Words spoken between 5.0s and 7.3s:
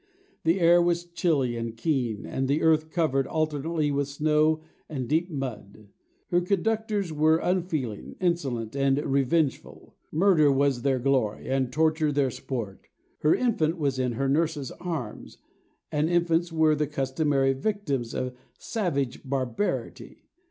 deep mud. Her conductors